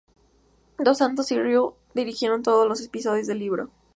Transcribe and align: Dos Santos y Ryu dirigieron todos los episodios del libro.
Dos 0.79 0.97
Santos 0.97 1.31
y 1.31 1.39
Ryu 1.39 1.75
dirigieron 1.93 2.41
todos 2.41 2.67
los 2.67 2.83
episodios 2.83 3.27
del 3.27 3.37
libro. 3.37 3.69